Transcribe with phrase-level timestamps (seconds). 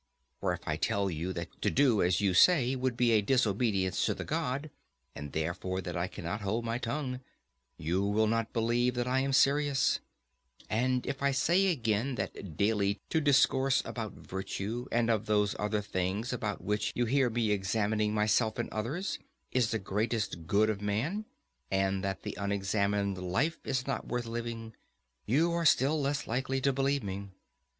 [0.39, 4.03] For if I tell you that to do as you say would be a disobedience
[4.07, 4.71] to the God,
[5.13, 7.19] and therefore that I cannot hold my tongue,
[7.77, 9.99] you will not believe that I am serious;
[10.71, 15.81] and if I say again that daily to discourse about virtue, and of those other
[15.81, 19.19] things about which you hear me examining myself and others,
[19.51, 21.25] is the greatest good of man,
[21.69, 24.73] and that the unexamined life is not worth living,
[25.27, 27.27] you are still less likely to believe me.